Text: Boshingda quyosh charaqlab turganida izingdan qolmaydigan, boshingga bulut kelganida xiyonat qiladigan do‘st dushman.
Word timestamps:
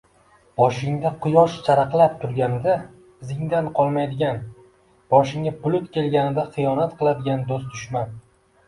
Boshingda 0.59 1.09
quyosh 1.25 1.57
charaqlab 1.67 2.15
turganida 2.23 2.77
izingdan 3.27 3.69
qolmaydigan, 3.81 4.41
boshingga 5.17 5.55
bulut 5.67 5.95
kelganida 5.99 6.49
xiyonat 6.59 6.99
qiladigan 7.03 7.47
do‘st 7.55 7.73
dushman. 7.77 8.21